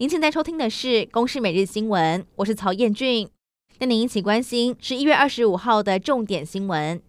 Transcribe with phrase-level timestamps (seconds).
[0.00, 3.28] 您现在收听的是《公视每日新闻》，我是曹彦俊。
[3.78, 7.02] 带您一起关心十一月二十五号的重点新闻。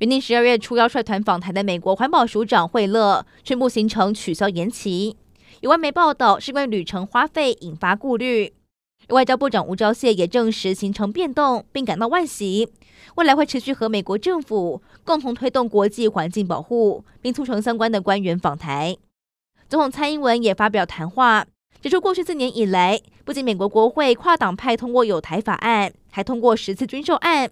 [0.00, 5.16] 原定十二月初要率团访台的美国环保署长惠勒宣布行程取消延期，
[5.62, 8.52] 有外媒报道是因为旅程花费引发顾虑。
[9.08, 12.68] 外交部长吴钊燮也证实行程变动，并感到惋惜。
[13.14, 18.98] 未来会持续和美国政府共同推动国际环境保护，并促成相关的官员访台。
[19.70, 21.46] 总统蔡英文也发表谈话，
[21.80, 27.48] 指出过去四年以来，不仅美国国会跨党派通过有台法案，还通过十次军售案。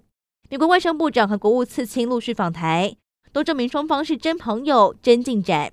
[0.49, 2.93] 美国外交部长和国务次卿陆续访台，
[3.31, 5.71] 都证明双方是真朋友、真进展。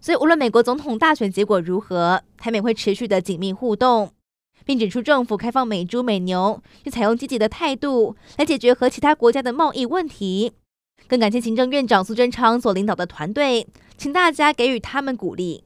[0.00, 4.10] 所以，无论美国总统大选结果如何，台美会持续的紧密互动。
[4.64, 10.50] 并指出，政府开放美猪美牛，要采用积极的态度来解决和其他国家的贸易问题。
[11.06, 15.62] 更感谢行政院长苏贞昌所领导的团队，请大家给予他们鼓励。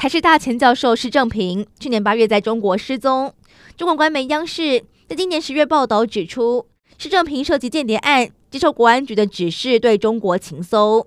[0.00, 3.34] 台师大前教授施正平去年八月在中国失踪，
[3.76, 6.64] 中国官媒央视在今年十月报道指出，
[6.96, 11.06] 施正平涉及间谍案，接受国安局的指示对中国情搜。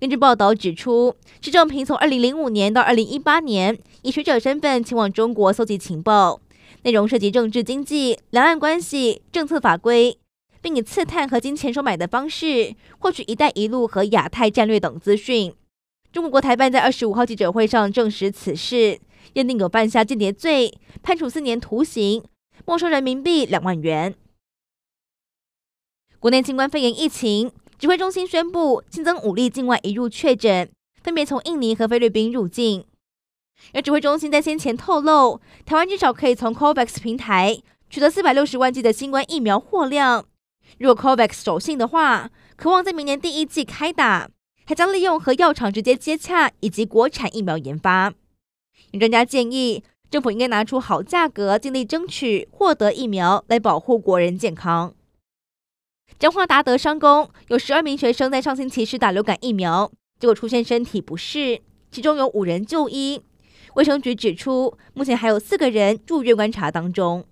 [0.00, 6.40] 根据报道指出，施正平从二零零五年到二零一八年，以学者身份前往中国搜集情报，
[6.82, 10.18] 内容涉及政治、经济、两岸关系、政策法规，
[10.60, 15.54] 并以刺探和金钱收买的方式获取“一带一路”和亚太战略等资讯。
[16.14, 19.00] 中国国台办在二十五号记者会上证实此事，
[19.32, 22.22] 认定有犯下间谍罪，判处四年徒刑，
[22.64, 24.14] 没收人民币两万元。
[26.20, 27.50] 国内新冠肺炎疫情。
[27.76, 30.70] 指挥中心宣布新增五例境外移入确诊，
[31.02, 32.84] 分别从印尼和菲律宾入境。
[33.72, 40.24] 而指挥中心在先前透露，台湾至少可以从 COVAX 平台取得四百六十万剂的新冠疫苗货量。
[40.78, 44.30] 如果 COVAX 守信的话，可望在明年第一季开打，
[44.64, 48.12] 还将利用和药厂直接接洽以及国产疫苗研发。
[48.92, 54.94] 有专家建议，政府应该拿出好价格，尽力争取获得疫苗来保护国人健康。
[56.18, 59.90] 彰化达德商工有十二名学生在上星期施打流感疫苗，
[60.20, 61.60] 结果出现身体不适，
[61.90, 63.20] 其中有五人就医。
[63.74, 67.24] 卫生局指出，目前还有四个人住院观察当中。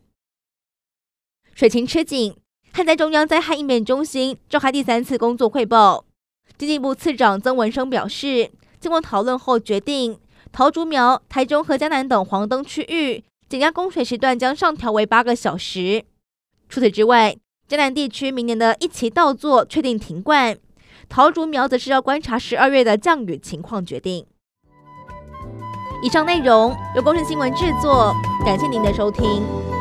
[1.54, 2.34] 水情吃紧，
[2.72, 6.04] 旱灾中央灾害应变中心召开第三次工作汇报。
[6.58, 10.18] 经济部次长曾文生表示，经过讨论后决定，
[10.52, 16.04] 桃竹苗、台中和嘉南等黄灯区域减压供水时段将上调为八个小时。
[16.68, 17.36] 除此之外，
[17.66, 20.56] 嘉南地区明年的一期稻作确定停灌，
[21.08, 24.26] 桃竹苗则是要观察十二月的降雨情况决定。
[26.04, 28.12] 以上内容由公视新闻制作，
[28.44, 29.71] 感谢您的收听。